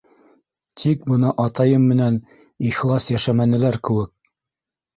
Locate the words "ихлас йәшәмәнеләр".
2.73-3.81